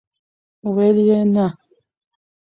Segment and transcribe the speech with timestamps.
[0.75, 1.45] ویل یې، نه!!!